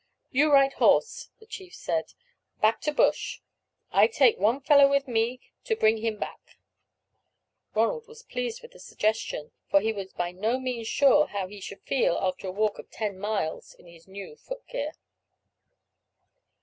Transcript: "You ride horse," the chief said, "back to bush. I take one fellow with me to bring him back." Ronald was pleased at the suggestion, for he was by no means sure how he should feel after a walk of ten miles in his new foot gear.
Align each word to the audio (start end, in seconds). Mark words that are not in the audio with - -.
"You 0.31 0.51
ride 0.51 0.73
horse," 0.73 1.29
the 1.39 1.45
chief 1.45 1.75
said, 1.75 2.15
"back 2.59 2.81
to 2.81 2.91
bush. 2.91 3.41
I 3.91 4.07
take 4.07 4.39
one 4.39 4.59
fellow 4.59 4.89
with 4.89 5.07
me 5.07 5.39
to 5.65 5.75
bring 5.75 5.97
him 5.97 6.17
back." 6.17 6.57
Ronald 7.75 8.07
was 8.07 8.23
pleased 8.23 8.63
at 8.63 8.71
the 8.71 8.79
suggestion, 8.79 9.51
for 9.69 9.79
he 9.79 9.93
was 9.93 10.11
by 10.13 10.31
no 10.31 10.59
means 10.59 10.87
sure 10.87 11.27
how 11.27 11.45
he 11.45 11.61
should 11.61 11.83
feel 11.83 12.17
after 12.17 12.47
a 12.47 12.51
walk 12.51 12.79
of 12.79 12.89
ten 12.89 13.19
miles 13.19 13.75
in 13.75 13.85
his 13.85 14.07
new 14.07 14.35
foot 14.35 14.65
gear. 14.65 14.93